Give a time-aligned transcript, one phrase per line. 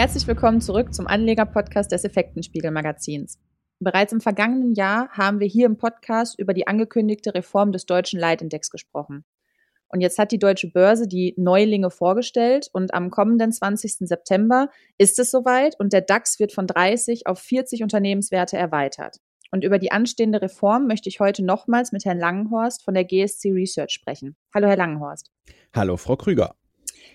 [0.00, 3.38] Herzlich willkommen zurück zum Anleger-Podcast des Effektenspiegel-Magazins.
[3.80, 8.18] Bereits im vergangenen Jahr haben wir hier im Podcast über die angekündigte Reform des deutschen
[8.18, 9.26] Leitindex gesprochen.
[9.88, 14.08] Und jetzt hat die Deutsche Börse die Neulinge vorgestellt und am kommenden 20.
[14.08, 19.18] September ist es soweit und der DAX wird von 30 auf 40 Unternehmenswerte erweitert.
[19.50, 23.52] Und über die anstehende Reform möchte ich heute nochmals mit Herrn Langenhorst von der GSC
[23.52, 24.34] Research sprechen.
[24.54, 25.30] Hallo, Herr Langenhorst.
[25.74, 26.54] Hallo, Frau Krüger.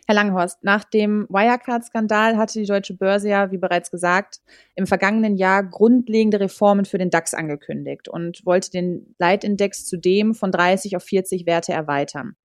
[0.07, 4.39] Herr Langenhorst, nach dem Wirecard-Skandal hatte die Deutsche Börse ja, wie bereits gesagt,
[4.75, 10.51] im vergangenen Jahr grundlegende Reformen für den DAX angekündigt und wollte den Leitindex zudem von
[10.51, 12.35] 30 auf 40 Werte erweitern.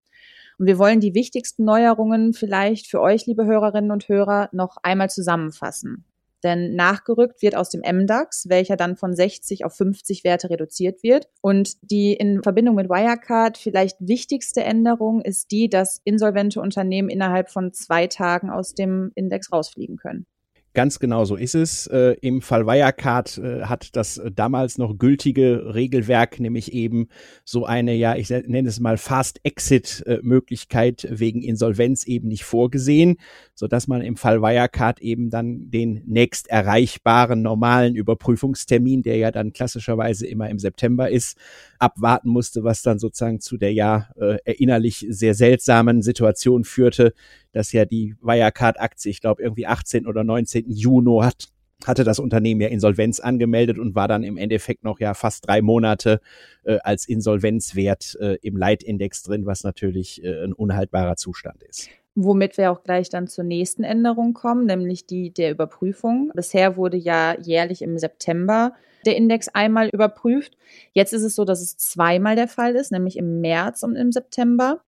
[0.58, 5.10] Und wir wollen die wichtigsten Neuerungen vielleicht für euch, liebe Hörerinnen und Hörer, noch einmal
[5.10, 6.06] zusammenfassen.
[6.42, 11.28] Denn nachgerückt wird aus dem MDAX, welcher dann von 60 auf 50 Werte reduziert wird.
[11.40, 17.50] Und die in Verbindung mit Wirecard vielleicht wichtigste Änderung ist die, dass insolvente Unternehmen innerhalb
[17.50, 20.26] von zwei Tagen aus dem Index rausfliegen können.
[20.72, 21.88] Ganz genau so ist es.
[21.88, 27.08] Äh, Im Fall Wirecard äh, hat das äh, damals noch gültige Regelwerk nämlich eben
[27.44, 33.16] so eine, ja, ich nenne es mal Fast-Exit-Möglichkeit wegen Insolvenz eben nicht vorgesehen,
[33.52, 39.32] so dass man im Fall Wirecard eben dann den nächst erreichbaren normalen Überprüfungstermin, der ja
[39.32, 41.36] dann klassischerweise immer im September ist,
[41.80, 47.14] abwarten musste, was dann sozusagen zu der ja äh, erinnerlich sehr seltsamen Situation führte,
[47.52, 50.70] dass ja die Wirecard-Aktie, ich glaube irgendwie 18 oder 19.
[50.70, 51.48] Juni hat
[51.86, 55.62] hatte das Unternehmen ja Insolvenz angemeldet und war dann im Endeffekt noch ja fast drei
[55.62, 56.20] Monate
[56.64, 61.88] äh, als Insolvenzwert äh, im Leitindex drin, was natürlich äh, ein unhaltbarer Zustand ist.
[62.14, 66.32] Womit wir auch gleich dann zur nächsten Änderung kommen, nämlich die der Überprüfung.
[66.34, 68.74] Bisher wurde ja jährlich im September
[69.06, 70.56] der Index einmal überprüft.
[70.92, 74.12] Jetzt ist es so, dass es zweimal der Fall ist, nämlich im März und im
[74.12, 74.82] September.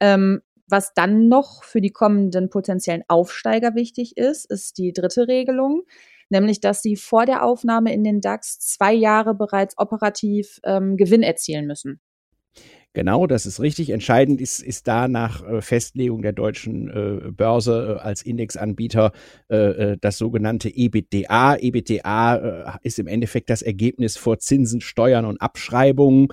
[0.00, 5.82] Ähm, was dann noch für die kommenden potenziellen Aufsteiger wichtig ist, ist die dritte Regelung,
[6.28, 11.22] nämlich dass sie vor der Aufnahme in den DAX zwei Jahre bereits operativ ähm, Gewinn
[11.22, 12.00] erzielen müssen.
[12.96, 13.90] Genau, das ist richtig.
[13.90, 19.12] Entscheidend ist, ist da nach äh, Festlegung der deutschen äh, Börse äh, als Indexanbieter
[19.50, 21.56] äh, äh das sogenannte EBITDA.
[21.56, 26.28] EBITDA ist im Endeffekt das Ergebnis vor Zinsen, Steuern und Abschreibungen.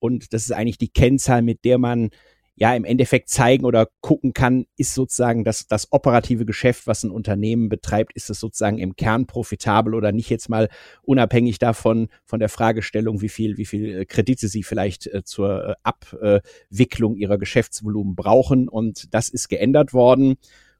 [0.00, 2.10] Und das ist eigentlich die Kennzahl, mit der man
[2.58, 7.10] ja im Endeffekt zeigen oder gucken kann, ist sozusagen das, das operative Geschäft, was ein
[7.10, 10.68] Unternehmen betreibt, ist es sozusagen im Kern profitabel oder nicht jetzt mal
[11.02, 15.68] unabhängig davon, von der Fragestellung, wie viel, wie viel äh, Kredite sie vielleicht äh, zur
[15.68, 18.68] äh, Abwicklung ihrer Geschäftsvolumen brauchen.
[18.68, 20.36] Und das ist geändert worden.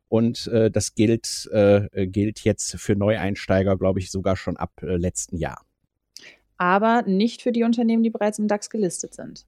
[0.08, 4.96] Und äh, das gilt, äh, gilt jetzt für Neueinsteiger, glaube ich, sogar schon ab äh,
[4.96, 5.64] letzten Jahr.
[6.56, 9.46] Aber nicht für die Unternehmen, die bereits im DAX gelistet sind.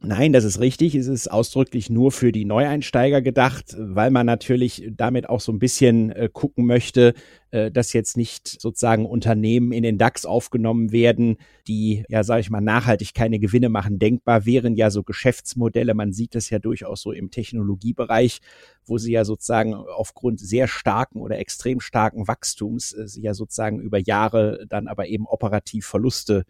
[0.00, 0.94] Nein, das ist richtig.
[0.94, 5.58] Es ist ausdrücklich nur für die Neueinsteiger gedacht, weil man natürlich damit auch so ein
[5.58, 7.14] bisschen äh, gucken möchte,
[7.50, 12.50] äh, dass jetzt nicht sozusagen Unternehmen in den DAX aufgenommen werden, die, ja, sage ich
[12.50, 13.98] mal, nachhaltig keine Gewinne machen.
[13.98, 15.94] Denkbar wären ja so Geschäftsmodelle.
[15.94, 18.40] Man sieht das ja durchaus so im Technologiebereich,
[18.84, 23.98] wo sie ja sozusagen aufgrund sehr starken oder extrem starken Wachstums äh, ja sozusagen über
[23.98, 26.44] Jahre dann aber eben operativ Verluste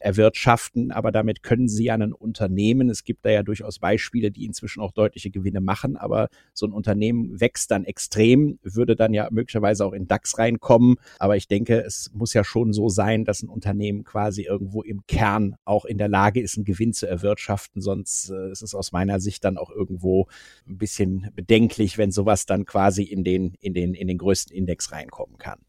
[0.00, 4.46] erwirtschaften, aber damit können sie ja ein Unternehmen, es gibt da ja durchaus Beispiele, die
[4.46, 9.28] inzwischen auch deutliche Gewinne machen, aber so ein Unternehmen wächst dann extrem, würde dann ja
[9.30, 13.42] möglicherweise auch in DAX reinkommen, aber ich denke, es muss ja schon so sein, dass
[13.42, 17.82] ein Unternehmen quasi irgendwo im Kern auch in der Lage ist, einen Gewinn zu erwirtschaften,
[17.82, 20.26] sonst äh, ist es aus meiner Sicht dann auch irgendwo
[20.66, 24.92] ein bisschen bedenklich, wenn sowas dann quasi in den, in den, in den größten Index
[24.92, 25.60] reinkommen kann.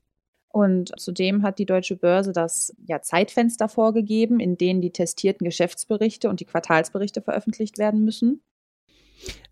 [0.51, 6.29] Und zudem hat die Deutsche Börse das ja, Zeitfenster vorgegeben, in denen die testierten Geschäftsberichte
[6.29, 8.41] und die Quartalsberichte veröffentlicht werden müssen.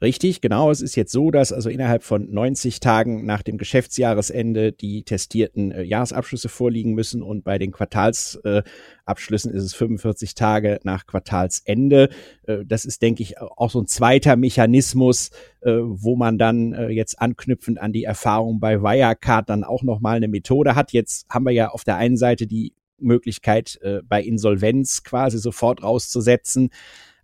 [0.02, 0.72] Richtig, genau.
[0.72, 5.72] Es ist jetzt so, dass also innerhalb von 90 Tagen nach dem Geschäftsjahresende die testierten
[5.72, 12.09] äh, Jahresabschlüsse vorliegen müssen und bei den Quartalsabschlüssen äh, ist es 45 Tage nach Quartalsende.
[12.44, 16.88] Äh, das ist, denke ich, auch so ein zweiter Mechanismus, äh, wo man dann äh,
[16.90, 20.94] jetzt anknüpfend an die Erfahrung bei Wirecard dann auch nochmal eine Methode hat.
[20.94, 25.84] Jetzt haben wir ja auf der einen Seite die Möglichkeit, äh, bei Insolvenz quasi sofort
[25.84, 26.70] rauszusetzen.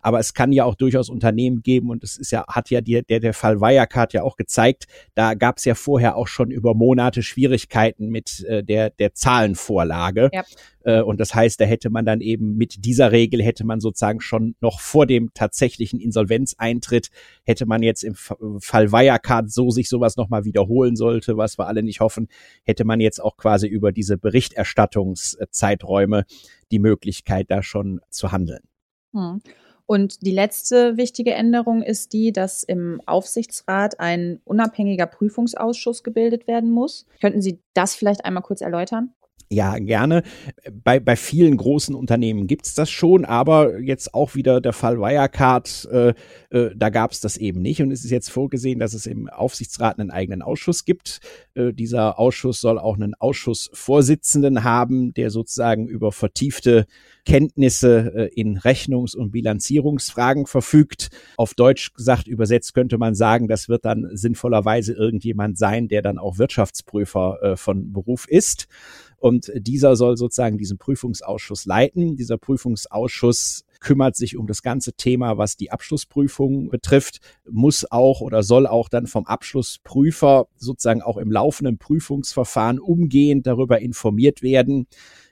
[0.06, 3.02] Aber es kann ja auch durchaus Unternehmen geben und es ist ja, hat ja die,
[3.02, 4.86] der, der Fall Wirecard ja auch gezeigt,
[5.16, 10.30] da gab es ja vorher auch schon über Monate Schwierigkeiten mit äh, der, der Zahlenvorlage.
[10.32, 10.44] Ja.
[10.84, 14.20] Äh, und das heißt, da hätte man dann eben mit dieser Regel hätte man sozusagen
[14.20, 17.08] schon noch vor dem tatsächlichen Insolvenzeintritt
[17.42, 21.82] hätte man jetzt im Fall Wirecard so sich sowas nochmal wiederholen sollte, was wir alle
[21.82, 22.28] nicht hoffen,
[22.62, 26.26] hätte man jetzt auch quasi über diese Berichterstattungszeiträume
[26.70, 28.62] die Möglichkeit, da schon zu handeln.
[29.12, 29.40] Hm.
[29.86, 36.70] Und die letzte wichtige Änderung ist die, dass im Aufsichtsrat ein unabhängiger Prüfungsausschuss gebildet werden
[36.70, 37.06] muss.
[37.20, 39.14] Könnten Sie das vielleicht einmal kurz erläutern?
[39.48, 40.24] Ja, gerne.
[40.72, 45.88] Bei, bei vielen großen Unternehmen gibt's das schon, aber jetzt auch wieder der Fall Wirecard,
[45.92, 46.14] äh,
[46.50, 47.80] äh, da gab's das eben nicht.
[47.80, 51.20] Und es ist jetzt vorgesehen, dass es im Aufsichtsrat einen eigenen Ausschuss gibt.
[51.54, 56.86] Äh, dieser Ausschuss soll auch einen Ausschussvorsitzenden haben, der sozusagen über vertiefte
[57.24, 61.10] Kenntnisse äh, in Rechnungs- und Bilanzierungsfragen verfügt.
[61.36, 66.18] Auf Deutsch gesagt, übersetzt könnte man sagen, das wird dann sinnvollerweise irgendjemand sein, der dann
[66.18, 68.66] auch Wirtschaftsprüfer äh, von Beruf ist.
[69.26, 72.14] Und dieser soll sozusagen diesen Prüfungsausschuss leiten.
[72.14, 77.18] Dieser Prüfungsausschuss kümmert sich um das ganze Thema, was die Abschlussprüfung betrifft,
[77.50, 83.80] muss auch oder soll auch dann vom Abschlussprüfer sozusagen auch im laufenden Prüfungsverfahren umgehend darüber
[83.80, 84.86] informiert werden,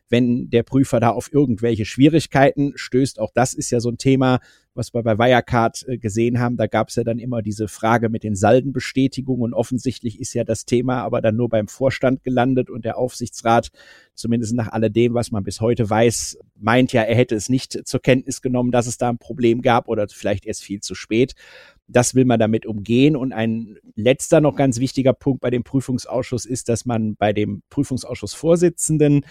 [0.08, 3.18] wenn der Prüfer da auf irgendwelche Schwierigkeiten stößt.
[3.18, 4.40] Auch das ist ja so ein Thema,
[4.74, 6.56] was wir bei Wirecard äh, gesehen haben.
[6.56, 10.44] Da gab es ja dann immer diese Frage mit den Saldenbestätigungen und offensichtlich ist ja
[10.44, 13.70] das Thema aber dann nur beim Vorstand gelandet und der Aufsichtsrat,
[14.14, 18.00] zumindest nach alledem, was man bis heute weiß, meint ja, er hätte es nicht zur
[18.00, 21.34] Kenntnis genommen, dass es da ein Problem gab oder vielleicht erst viel zu spät.
[21.86, 23.14] Das will man damit umgehen.
[23.14, 27.62] Und ein letzter noch ganz wichtiger Punkt bei dem Prüfungsausschuss ist, dass man bei dem
[27.68, 29.26] Prüfungsausschussvorsitzenden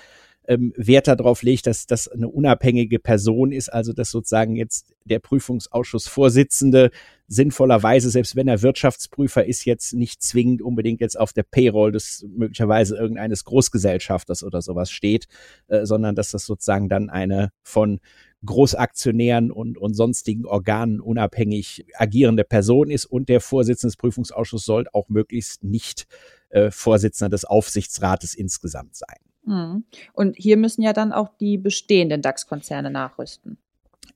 [0.47, 5.19] ähm, Wert darauf legt, dass das eine unabhängige Person ist, also dass sozusagen jetzt der
[5.19, 6.91] Prüfungsausschussvorsitzende
[7.27, 12.25] sinnvollerweise, selbst wenn er Wirtschaftsprüfer ist, jetzt nicht zwingend unbedingt jetzt auf der Payroll des
[12.29, 15.27] möglicherweise irgendeines Großgesellschafters oder sowas steht,
[15.67, 17.99] äh, sondern dass das sozusagen dann eine von
[18.45, 24.85] Großaktionären und, und sonstigen Organen unabhängig agierende Person ist und der Vorsitzende des Prüfungsausschusses soll
[24.91, 26.07] auch möglichst nicht
[26.49, 29.17] äh, Vorsitzender des Aufsichtsrates insgesamt sein.
[29.45, 29.83] Mhm.
[30.13, 33.57] Und hier müssen ja dann auch die bestehenden DAX-Konzerne nachrüsten.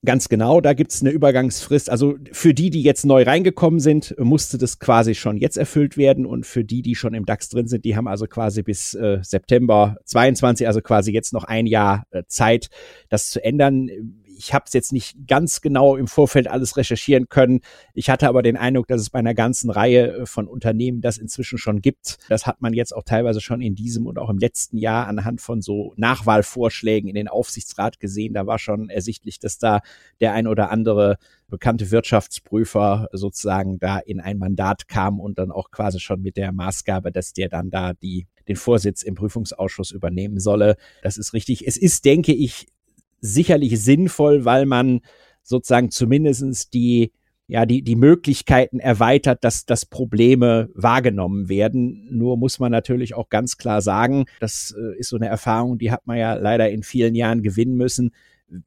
[0.06, 1.90] Ganz genau, da gibt es eine Übergangsfrist.
[1.90, 6.26] Also für die, die jetzt neu reingekommen sind, musste das quasi schon jetzt erfüllt werden.
[6.26, 9.20] Und für die, die schon im DAX drin sind, die haben also quasi bis äh,
[9.22, 12.70] September 22, also quasi jetzt noch ein Jahr äh, Zeit,
[13.10, 13.90] das zu ändern
[14.38, 17.62] ich habe es jetzt nicht ganz genau im Vorfeld alles recherchieren können.
[17.94, 21.18] Ich hatte aber den Eindruck, dass es bei einer ganzen Reihe äh, von Unternehmen das
[21.18, 22.18] inzwischen schon gibt.
[22.30, 25.42] Das hat man jetzt auch teilweise schon in diesem und auch im letzten Jahr anhand
[25.42, 28.34] von so Nachwahlvorschlägen in den Aufsichtsrat gesehen.
[28.34, 29.82] Da war schon ersichtlich, dass da
[30.22, 31.18] der ein oder andere
[31.50, 36.52] bekannte Wirtschaftsprüfer sozusagen da in ein Mandat kam und dann auch quasi schon mit der
[36.52, 40.78] Maßgabe, dass der dann da die den Vorsitz im Prüfungsausschuss übernehmen solle.
[41.02, 41.68] Das ist richtig.
[41.68, 42.68] Es ist, denke ich,
[43.20, 45.02] sicherlich sinnvoll, weil man
[45.44, 47.12] sozusagen zumindestens die
[47.50, 52.06] ja, die, die Möglichkeiten erweitert, dass, dass Probleme wahrgenommen werden.
[52.12, 55.90] Nur muss man natürlich auch ganz klar sagen, das äh, ist so eine Erfahrung, die
[55.90, 58.12] hat man ja leider in vielen Jahren gewinnen müssen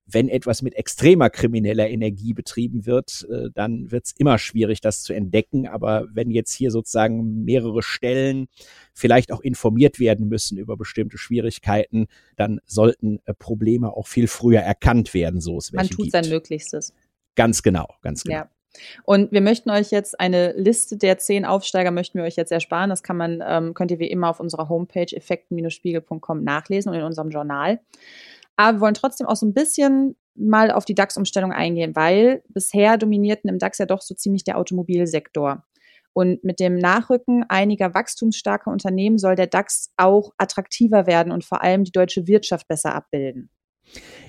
[0.07, 5.03] wenn etwas mit extremer krimineller Energie betrieben wird, äh, dann wird es immer schwierig, das
[5.03, 5.67] zu entdecken.
[5.67, 8.49] Aber wenn jetzt hier sozusagen mehrere Stellen
[8.93, 12.07] vielleicht auch informiert werden müssen über bestimmte Schwierigkeiten,
[12.37, 16.13] dann sollten äh, Probleme auch viel früher erkannt werden, so es Man tut gibt.
[16.13, 16.93] sein Möglichstes.
[17.35, 18.37] Ganz genau, ganz genau.
[18.37, 18.51] Ja.
[19.05, 22.91] Und wir möchten euch jetzt eine Liste der zehn Aufsteiger möchten wir euch jetzt ersparen.
[22.91, 27.05] Das kann man, ähm, könnt ihr wie immer auf unserer Homepage effekten-spiegel.com nachlesen und in
[27.05, 27.81] unserem Journal.
[28.61, 32.99] Aber wir wollen trotzdem auch so ein bisschen mal auf die DAX-Umstellung eingehen, weil bisher
[32.99, 35.65] dominierten im DAX ja doch so ziemlich der Automobilsektor.
[36.13, 41.63] Und mit dem Nachrücken einiger wachstumsstarker Unternehmen soll der DAX auch attraktiver werden und vor
[41.63, 43.49] allem die deutsche Wirtschaft besser abbilden.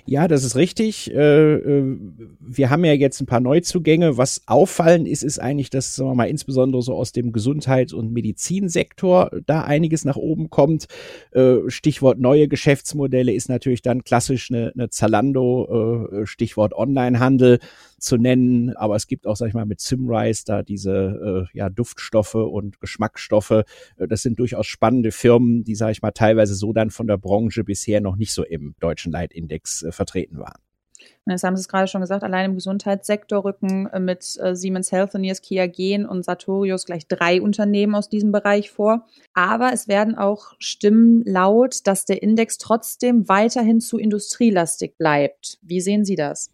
[0.06, 1.12] Ja, das ist richtig.
[1.14, 1.98] Äh, äh,
[2.40, 4.18] wir haben ja jetzt ein paar Neuzugänge.
[4.18, 8.12] Was auffallend ist, ist eigentlich, dass, sagen wir mal, insbesondere so aus dem Gesundheits- und
[8.12, 10.88] Medizinsektor da einiges nach oben kommt.
[11.32, 17.60] Äh, Stichwort neue Geschäftsmodelle ist natürlich dann klassisch eine, eine Zalando, Stichwort Onlinehandel
[18.00, 22.36] zu nennen, aber es gibt auch, sag ich mal, mit Simrise da diese ja, Duftstoffe
[22.36, 23.64] und Geschmacksstoffe.
[23.98, 27.64] Das sind durchaus spannende Firmen, die, sag ich mal, teilweise so dann von der Branche
[27.64, 30.62] bisher noch nicht so im deutschen Leitindex vertreten waren.
[31.28, 34.92] Jetzt haben Sie es gerade schon gesagt, allein im Gesundheitssektor rücken äh, mit äh, Siemens
[34.92, 39.08] Healthineers, Kia Gen und Sartorius gleich drei Unternehmen aus diesem Bereich vor.
[39.34, 45.60] Aber es werden auch Stimmen laut, dass der Index trotzdem weiterhin zu industrielastig bleibt.
[45.62, 46.52] Wie sehen Sie das?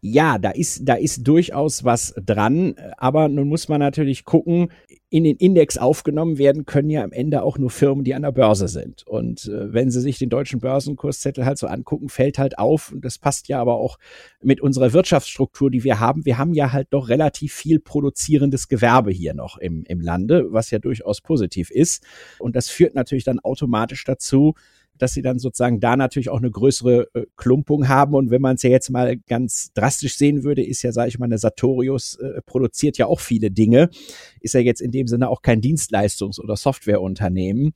[0.00, 4.70] Ja, da ist, da ist durchaus was dran, aber nun muss man natürlich gucken,
[5.10, 8.30] in den Index aufgenommen werden können ja am Ende auch nur Firmen, die an der
[8.30, 9.04] Börse sind.
[9.06, 13.04] Und äh, wenn Sie sich den deutschen Börsenkurszettel halt so angucken, fällt halt auf, und
[13.04, 13.98] das passt ja aber auch
[14.40, 16.24] mit unserer Wirtschaftsstruktur, die wir haben.
[16.24, 20.70] Wir haben ja halt doch relativ viel produzierendes Gewerbe hier noch im, im Lande, was
[20.70, 22.04] ja durchaus positiv ist.
[22.38, 24.54] Und das führt natürlich dann automatisch dazu,
[25.02, 28.14] dass sie dann sozusagen da natürlich auch eine größere äh, Klumpung haben.
[28.14, 31.18] Und wenn man es ja jetzt mal ganz drastisch sehen würde, ist ja, sage ich
[31.18, 33.90] mal, eine Sartorius äh, produziert ja auch viele Dinge,
[34.40, 37.72] ist ja jetzt in dem Sinne auch kein Dienstleistungs- oder Softwareunternehmen.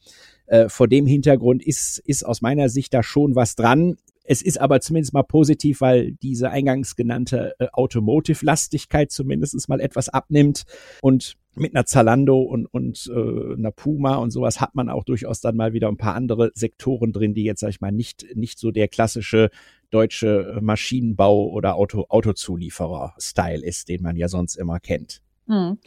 [0.46, 3.96] Äh, vor dem Hintergrund ist, ist aus meiner Sicht da schon was dran.
[4.24, 10.08] Es ist aber zumindest mal positiv, weil diese eingangs genannte äh, Automotive-Lastigkeit zumindest mal etwas
[10.08, 10.64] abnimmt
[11.02, 15.40] und mit einer Zalando und, und äh, einer Puma und sowas hat man auch durchaus
[15.40, 18.58] dann mal wieder ein paar andere Sektoren drin, die jetzt, sag ich mal, nicht, nicht
[18.58, 19.50] so der klassische
[19.90, 25.22] deutsche Maschinenbau- oder Auto, Autozulieferer-Style ist, den man ja sonst immer kennt.
[25.46, 25.78] Hm.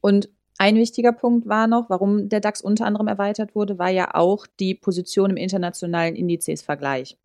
[0.00, 4.14] Und ein wichtiger Punkt war noch, warum der DAX unter anderem erweitert wurde, war ja
[4.14, 7.18] auch die Position im internationalen Indizesvergleich.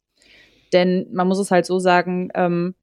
[0.74, 2.75] Denn man muss es halt so sagen, ähm,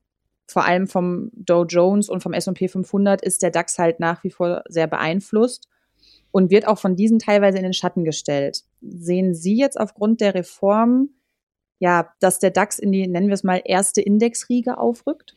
[0.47, 4.31] vor allem vom Dow Jones und vom S&P 500 ist der DAX halt nach wie
[4.31, 5.69] vor sehr beeinflusst
[6.31, 8.63] und wird auch von diesen teilweise in den Schatten gestellt.
[8.81, 11.11] Sehen Sie jetzt aufgrund der Reform,
[11.79, 15.37] ja, dass der DAX in die, nennen wir es mal, erste Indexriege aufrückt?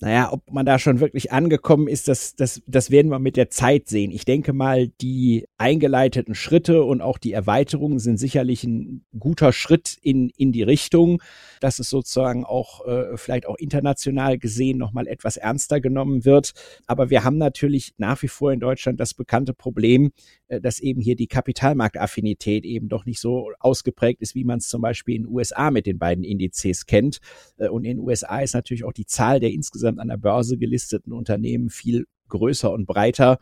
[0.00, 3.48] Naja, ob man da schon wirklich angekommen ist, das, das, das werden wir mit der
[3.48, 4.10] Zeit sehen.
[4.10, 9.96] Ich denke mal, die eingeleiteten Schritte und auch die Erweiterungen sind sicherlich ein guter Schritt
[10.02, 11.22] in, in die Richtung,
[11.60, 16.52] dass es sozusagen auch äh, vielleicht auch international gesehen nochmal etwas ernster genommen wird.
[16.86, 20.12] Aber wir haben natürlich nach wie vor in Deutschland das bekannte Problem,
[20.48, 24.68] äh, dass eben hier die Kapitalmarktaffinität eben doch nicht so ausgeprägt ist, wie man es
[24.68, 27.20] zum Beispiel in den USA mit den beiden Indizes kennt.
[27.56, 30.16] Äh, und in den USA ist natürlich auch die Zahl der insgesamt insgesamt an der
[30.16, 33.38] Börse gelisteten Unternehmen viel größer und breiter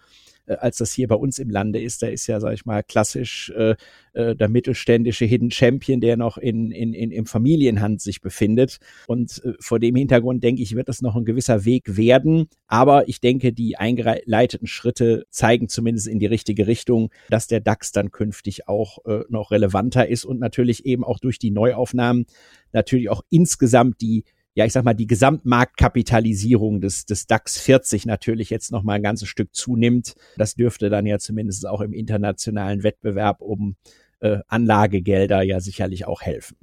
[0.46, 2.02] äh, als das hier bei uns im Lande ist.
[2.02, 3.76] Da ist ja, sag ich mal, klassisch äh,
[4.12, 8.78] äh, der mittelständische Hidden Champion, der noch in, in, in, im Familienhand sich befindet.
[9.06, 12.48] Und äh, vor dem Hintergrund denke ich, wird das noch ein gewisser Weg werden.
[12.66, 17.92] Aber ich denke, die eingeleiteten Schritte zeigen zumindest in die richtige Richtung, dass der DAX
[17.92, 22.26] dann künftig auch äh, noch relevanter ist und natürlich eben auch durch die Neuaufnahmen
[22.72, 24.24] natürlich auch insgesamt die
[24.54, 29.02] ja, ich sag mal, die Gesamtmarktkapitalisierung des, des DAX 40 natürlich jetzt noch mal ein
[29.02, 30.14] ganzes Stück zunimmt.
[30.36, 33.76] Das dürfte dann ja zumindest auch im internationalen Wettbewerb um
[34.20, 36.56] äh, Anlagegelder ja sicherlich auch helfen.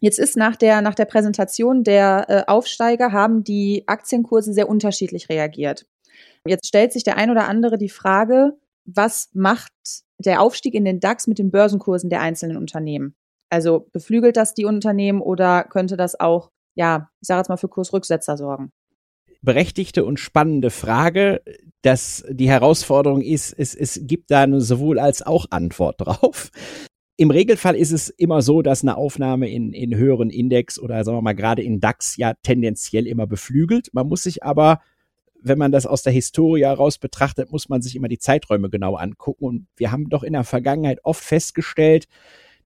[0.00, 5.28] Jetzt ist nach der, nach der Präsentation der äh, Aufsteiger haben die Aktienkurse sehr unterschiedlich
[5.28, 5.86] reagiert.
[6.46, 8.54] Jetzt stellt sich der ein oder andere die Frage,
[8.86, 9.72] was macht
[10.18, 13.14] der Aufstieg in den DAX mit den Börsenkursen der einzelnen Unternehmen?
[13.50, 17.68] Also beflügelt das die Unternehmen oder könnte das auch ja, ich sage jetzt mal für
[17.68, 18.72] Kursrücksetzer sorgen?
[19.42, 21.42] berechtigte und spannende Frage.
[21.82, 26.50] dass die Herausforderung ist, es, es gibt da sowohl als auch Antwort drauf.
[27.16, 31.16] Im Regelfall ist es immer so, dass eine Aufnahme in, in höheren Index oder sagen
[31.16, 33.88] wir mal gerade in DAX ja tendenziell immer beflügelt.
[33.94, 34.80] Man muss sich aber,
[35.40, 38.96] wenn man das aus der Historie heraus betrachtet, muss man sich immer die Zeiträume genau
[38.96, 39.44] angucken.
[39.46, 42.08] Und wir haben doch in der Vergangenheit oft festgestellt,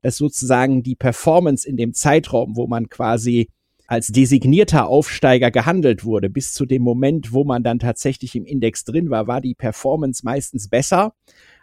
[0.00, 3.48] dass sozusagen die Performance in dem Zeitraum, wo man quasi
[3.86, 8.84] als designierter Aufsteiger gehandelt wurde, bis zu dem Moment, wo man dann tatsächlich im Index
[8.84, 11.14] drin war, war die Performance meistens besser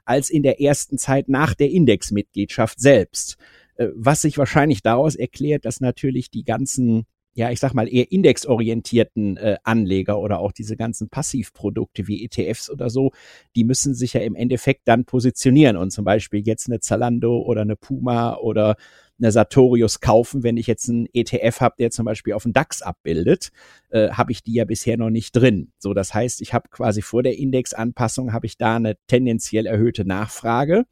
[0.06, 3.38] als in der ersten Zeit nach der Indexmitgliedschaft selbst.
[3.76, 8.12] Äh, was sich wahrscheinlich daraus erklärt, dass natürlich die ganzen ja, ich sag mal, eher
[8.12, 13.12] indexorientierten äh, Anleger oder auch diese ganzen Passivprodukte wie ETFs oder so,
[13.56, 17.62] die müssen sich ja im Endeffekt dann positionieren und zum Beispiel jetzt eine Zalando oder
[17.62, 18.76] eine Puma oder
[19.22, 20.44] eine Sartorius kaufen.
[20.44, 23.52] Wenn ich jetzt einen ETF habe, der zum Beispiel auf den DAX abbildet,
[23.90, 25.72] äh, habe ich die ja bisher noch nicht drin.
[25.78, 30.06] So, das heißt, ich habe quasi vor der Indexanpassung habe ich da eine tendenziell erhöhte
[30.06, 30.86] Nachfrage.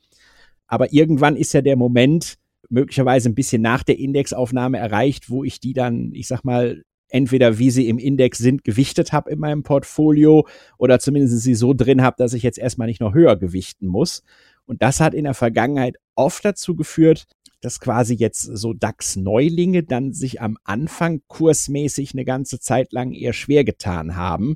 [0.68, 2.38] Aber irgendwann ist ja der Moment,
[2.70, 7.58] möglicherweise ein bisschen nach der Indexaufnahme erreicht, wo ich die dann, ich sag mal, entweder
[7.58, 10.48] wie sie im Index sind, gewichtet habe in meinem Portfolio
[10.78, 14.24] oder zumindest sie so drin habe, dass ich jetzt erstmal nicht noch höher gewichten muss.
[14.66, 17.26] Und das hat in der Vergangenheit oft dazu geführt,
[17.62, 23.34] dass quasi jetzt so DAX-Neulinge dann sich am Anfang kursmäßig eine ganze Zeit lang eher
[23.34, 24.56] schwer getan haben,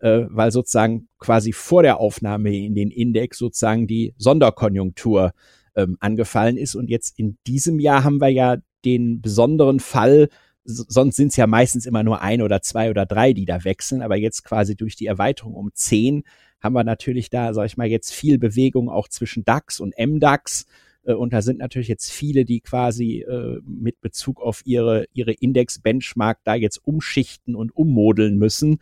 [0.00, 5.32] äh, weil sozusagen quasi vor der Aufnahme in den Index sozusagen die Sonderkonjunktur
[5.76, 6.74] ähm, angefallen ist.
[6.74, 10.28] Und jetzt in diesem Jahr haben wir ja den besonderen Fall,
[10.64, 14.02] sonst sind es ja meistens immer nur ein oder zwei oder drei, die da wechseln,
[14.02, 16.22] aber jetzt quasi durch die Erweiterung um zehn
[16.60, 20.66] haben wir natürlich da, sag ich mal, jetzt viel Bewegung auch zwischen DAX und MDAX.
[21.04, 25.32] Äh, und da sind natürlich jetzt viele, die quasi äh, mit Bezug auf ihre, ihre
[25.32, 28.78] Index-Benchmark da jetzt umschichten und ummodeln müssen.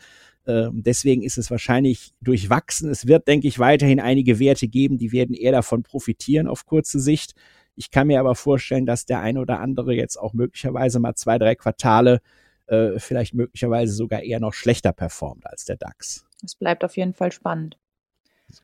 [0.48, 2.90] Ähm, deswegen ist es wahrscheinlich durchwachsen.
[2.90, 6.98] Es wird, denke ich, weiterhin einige Werte geben, die werden eher davon profitieren auf kurze
[6.98, 7.34] Sicht.
[7.74, 11.38] Ich kann mir aber vorstellen, dass der eine oder andere jetzt auch möglicherweise mal zwei,
[11.38, 12.20] drei Quartale
[12.66, 16.24] äh, vielleicht möglicherweise sogar eher noch schlechter performt als der DAX.
[16.42, 17.76] Es bleibt auf jeden Fall spannend.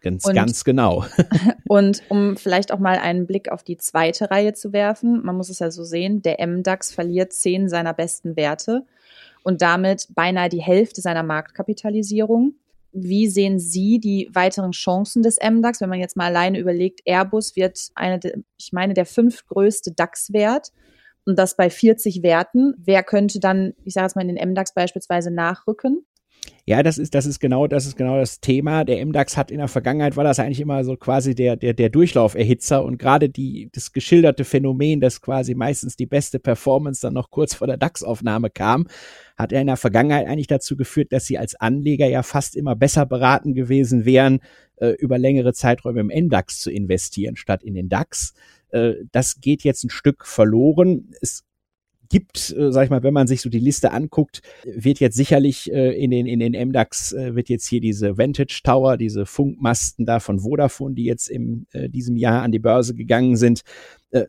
[0.00, 1.04] Ganz, und, ganz genau.
[1.68, 5.50] und um vielleicht auch mal einen Blick auf die zweite Reihe zu werfen, man muss
[5.50, 8.86] es ja so sehen, der MDAX verliert zehn seiner besten Werte
[9.44, 12.54] und damit beinahe die Hälfte seiner Marktkapitalisierung.
[12.92, 17.54] Wie sehen Sie die weiteren Chancen des MDAX, wenn man jetzt mal alleine überlegt, Airbus
[17.54, 18.18] wird eine,
[18.56, 20.72] ich meine, der fünftgrößte DAX-Wert
[21.26, 22.74] und das bei 40 Werten.
[22.78, 26.06] Wer könnte dann, ich sage jetzt mal, in den MDAX beispielsweise nachrücken?
[26.66, 28.84] Ja, das ist, das ist genau, das ist genau das Thema.
[28.84, 31.90] Der MDAX hat in der Vergangenheit war das eigentlich immer so quasi der, der, der
[31.90, 37.30] Durchlauferhitzer und gerade die, das geschilderte Phänomen, dass quasi meistens die beste Performance dann noch
[37.30, 38.86] kurz vor der DAX-Aufnahme kam,
[39.36, 42.74] hat er in der Vergangenheit eigentlich dazu geführt, dass sie als Anleger ja fast immer
[42.74, 44.40] besser beraten gewesen wären,
[44.76, 48.34] äh, über längere Zeiträume im MDAX zu investieren, statt in den DAX.
[48.70, 51.12] Äh, das geht jetzt ein Stück verloren.
[51.20, 51.44] Es
[52.08, 55.72] gibt, äh, sag ich mal, wenn man sich so die Liste anguckt, wird jetzt sicherlich
[55.72, 60.06] äh, in den in den MDAX äh, wird jetzt hier diese Vantage Tower, diese Funkmasten
[60.06, 63.62] da von Vodafone, die jetzt in äh, diesem Jahr an die Börse gegangen sind,
[64.10, 64.24] äh,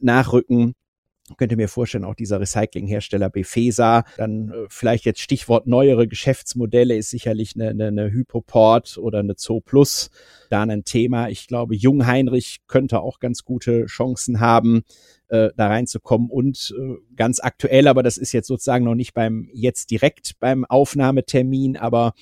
[1.38, 7.10] Könnte mir vorstellen, auch dieser Recyclinghersteller Befesa, dann äh, vielleicht jetzt Stichwort neuere Geschäftsmodelle ist
[7.10, 10.12] sicherlich eine, eine, eine Hypoport oder eine Zoo Plus
[10.52, 11.30] da ein Thema.
[11.30, 14.84] Ich glaube, Jungheinrich könnte auch ganz gute Chancen haben
[15.30, 16.30] äh, da reinzukommen.
[16.30, 20.64] Und äh, ganz aktuell, aber das ist jetzt sozusagen noch nicht beim jetzt direkt beim
[20.66, 22.14] Aufnahmetermin, aber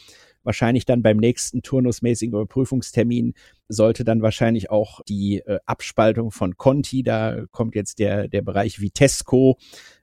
[0.43, 3.33] wahrscheinlich dann beim nächsten turnusmäßigen Überprüfungstermin
[3.67, 8.81] sollte dann wahrscheinlich auch die äh, Abspaltung von Conti, da kommt jetzt der, der Bereich
[8.81, 9.57] Vitesco,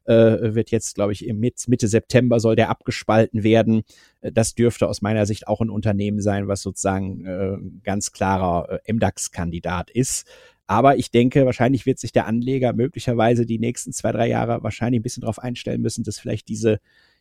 [0.04, 3.82] äh, wird jetzt, glaube ich, im Mitte September soll der abgespalten werden.
[4.20, 8.80] Äh, das dürfte aus meiner Sicht auch ein Unternehmen sein, was sozusagen äh, ganz klarer
[8.84, 10.26] äh, MDAX-Kandidat ist.
[10.66, 15.00] Aber ich denke, wahrscheinlich wird sich der Anleger möglicherweise die nächsten zwei, drei Jahre wahrscheinlich
[15.00, 16.78] ein bisschen darauf einstellen müssen, dass vielleicht diese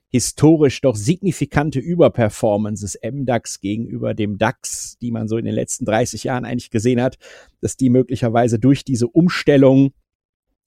[0.10, 5.86] historisch doch signifikante Überperformance des MDAX gegenüber dem DAX, die man so in den letzten
[5.86, 7.18] 30 Jahren eigentlich gesehen hat,
[7.62, 9.92] dass die möglicherweise durch diese Umstellung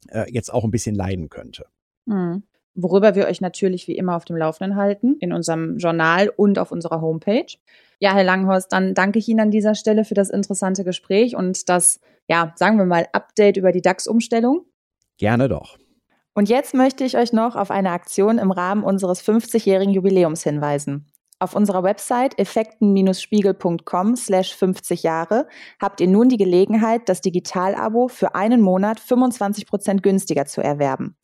[0.08, 1.66] äh, jetzt auch ein bisschen leiden könnte.
[2.06, 2.44] Mhm.
[2.74, 6.72] Worüber wir euch natürlich wie immer auf dem Laufenden halten, in unserem Journal und auf
[6.72, 7.46] unserer Homepage.
[7.98, 11.68] Ja, Herr Langhorst, dann danke ich Ihnen an dieser Stelle für das interessante Gespräch und
[11.68, 14.64] das ja, sagen wir mal, Update über die DAX-Umstellung?
[15.18, 15.78] Gerne doch.
[16.34, 21.12] Und jetzt möchte ich euch noch auf eine Aktion im Rahmen unseres 50-jährigen Jubiläums hinweisen.
[21.42, 25.48] Auf unserer Website effekten-spiegel.com slash 50 Jahre
[25.80, 31.16] habt ihr nun die Gelegenheit, das Digital-Abo für einen Monat 25 Prozent günstiger zu erwerben.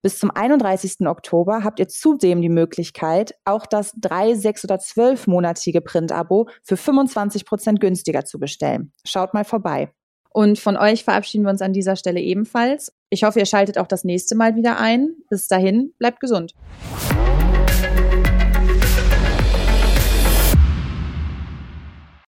[0.00, 1.08] Bis zum 31.
[1.08, 7.44] Oktober habt ihr zudem die Möglichkeit, auch das 3, 6 oder 12-monatige Print-Abo für 25
[7.44, 8.92] Prozent günstiger zu bestellen.
[9.04, 9.90] Schaut mal vorbei.
[10.30, 12.92] Und von euch verabschieden wir uns an dieser Stelle ebenfalls.
[13.14, 15.14] Ich hoffe, ihr schaltet auch das nächste Mal wieder ein.
[15.30, 16.52] Bis dahin, bleibt gesund.